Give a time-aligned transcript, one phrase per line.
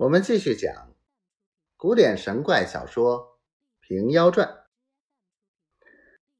[0.00, 0.94] 我们继续讲
[1.76, 3.38] 古典神怪小说
[3.86, 4.48] 《平妖传》。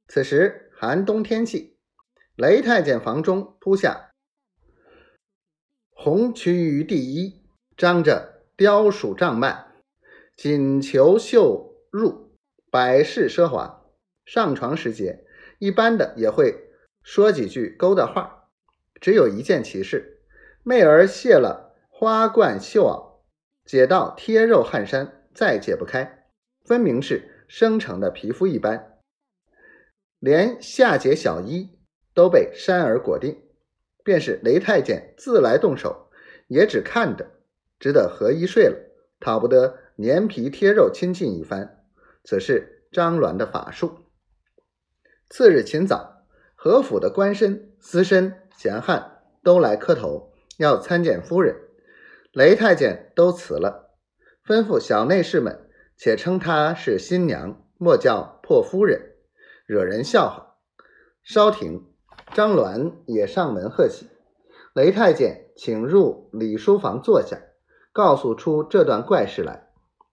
[0.08, 1.76] 此时寒冬天气，
[2.36, 4.12] 雷太监房中铺下
[5.90, 7.44] 红曲于第一，
[7.76, 9.66] 张着雕鼠帐幔，
[10.38, 12.34] 锦裘绣入，
[12.70, 13.84] 百事奢华。
[14.24, 15.26] 上床时节，
[15.58, 16.70] 一般的也会
[17.02, 18.48] 说几句勾搭话，
[19.02, 20.22] 只有一件奇事：
[20.62, 23.09] 媚儿卸了花冠绣袄。
[23.70, 26.26] 解到贴肉汗衫，再解不开，
[26.64, 28.98] 分明是生成的皮肤一般。
[30.18, 31.78] 连下解小衣
[32.12, 33.44] 都被衫儿裹定，
[34.02, 36.10] 便是雷太监自来动手，
[36.48, 37.30] 也只看着，
[37.78, 38.76] 只得合衣睡了，
[39.20, 41.84] 讨不得粘皮贴肉亲近一番。
[42.24, 44.06] 此是张鸾的法术。
[45.28, 46.24] 次日清早，
[46.56, 51.54] 何府的官绅、私绅、闲汉都来磕头，要参见夫人。
[52.32, 53.90] 雷太监都辞了，
[54.46, 59.16] 吩咐小内侍们且称她是新娘，莫叫破夫人，
[59.66, 60.56] 惹人笑话。
[61.24, 61.92] 稍停，
[62.32, 64.06] 张鸾也上门贺喜。
[64.74, 67.36] 雷太监请入李书房坐下，
[67.92, 69.68] 告诉出这段怪事来。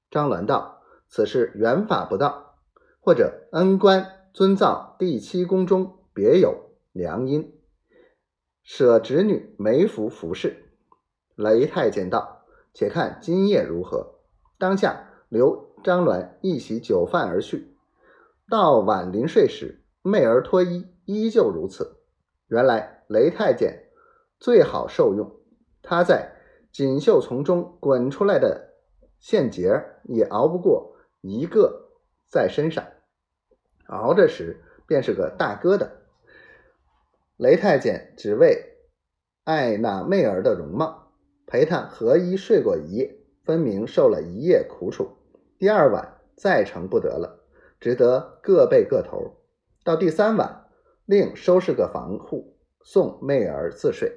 [0.09, 2.55] 张鸾道：“此事缘法不当，
[2.99, 7.53] 或者恩官遵造第七宫中别有良因，
[8.63, 10.63] 舍侄女梅服服侍。”
[11.37, 14.15] 雷太监道：“且看今夜如何？”
[14.57, 17.75] 当下留张鸾一席酒饭而去。
[18.49, 21.97] 到晚临睡时，媚儿脱衣，依旧如此。
[22.47, 23.83] 原来雷太监
[24.39, 25.31] 最好受用，
[25.83, 26.31] 他在
[26.71, 28.73] 锦绣丛中滚出来的
[29.19, 31.91] 线结也熬不过一个
[32.25, 32.83] 在身上，
[33.85, 35.87] 熬着时便是个大疙瘩。
[37.35, 38.77] 雷太监只为
[39.43, 41.06] 爱那媚儿的容貌。
[41.47, 45.17] 陪他合衣睡过一夜，分明受了一夜苦楚。
[45.57, 47.39] 第二晚再成不得了，
[47.79, 49.37] 只得各备各头。
[49.85, 50.65] 到第三晚，
[51.05, 54.11] 另收拾个房户，送妹儿自睡。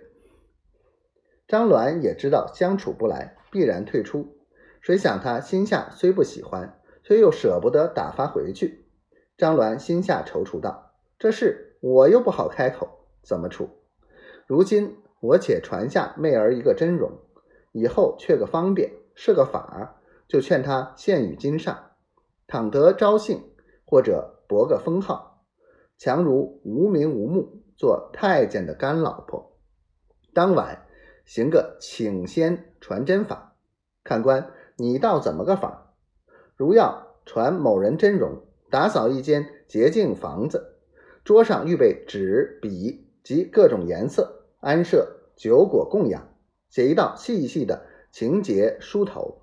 [1.46, 4.36] 张鸾也知道相处不来，必然退出。
[4.80, 8.86] 谁想他心下虽不喜欢，却又舍不得打发回去。
[9.38, 13.68] 张鸾心下踌躇道：“这事我又不好开口，怎么处？
[14.48, 17.12] 如今……”我且传下媚儿一个真容，
[17.72, 19.94] 以后却个方便，是个法儿，
[20.26, 21.78] 就劝他献与金上，
[22.46, 23.38] 倘得招幸，
[23.84, 25.44] 或者博个封号，
[25.98, 29.58] 强如无名无目，做太监的干老婆。
[30.32, 30.86] 当晚
[31.26, 33.56] 行个请仙传真法，
[34.02, 35.92] 看官你道怎么个法？
[36.56, 40.78] 如要传某人真容，打扫一间洁净房子，
[41.24, 44.39] 桌上预备纸笔及各种颜色。
[44.60, 46.34] 安设酒果供养，
[46.68, 49.40] 写一道细细的情节梳头，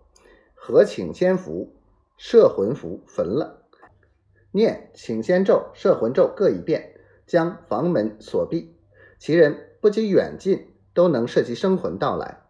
[0.53, 1.73] 合请仙符、
[2.17, 3.63] 摄魂符焚了，
[4.51, 6.93] 念请仙咒、摄魂咒各一遍，
[7.25, 8.75] 将房门锁闭，
[9.17, 12.43] 其人不及远近都能摄其生魂到来。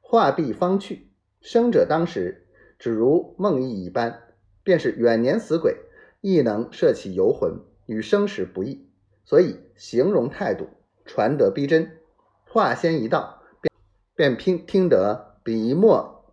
[0.00, 1.10] 画壁方去，
[1.42, 2.46] 生者当时
[2.78, 4.22] 只如梦呓一般，
[4.62, 5.76] 便是远年死鬼
[6.22, 8.88] 亦能摄其游魂，与生时不异。
[9.26, 10.68] 所以形容态度
[11.04, 11.98] 传得逼真。
[12.54, 13.72] 话先一到，便
[14.14, 16.32] 便听听得笔墨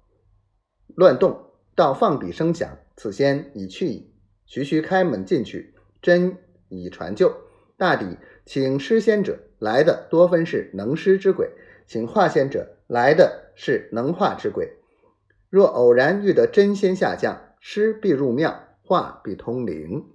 [0.94, 4.14] 乱动，到放笔声响，此仙已去矣。
[4.46, 6.38] 徐徐开门进去，真
[6.70, 7.36] 已传就。
[7.76, 8.06] 大抵
[8.46, 11.50] 请诗仙者来的多分是能施之鬼，
[11.88, 14.74] 请化仙者来的是能化之鬼。
[15.50, 20.06] 若偶然遇得真仙下降，施必入庙，化必通灵。